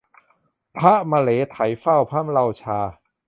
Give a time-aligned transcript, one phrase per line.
[0.77, 2.79] พระมะเหลไถเฝ้ามะเลาชา